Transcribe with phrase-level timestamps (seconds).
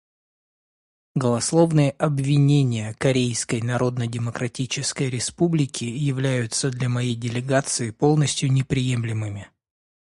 [1.13, 9.51] Голословные обвинения Корейской Народно-Демократической Республики являются для моей делегации полностью неприемлемыми.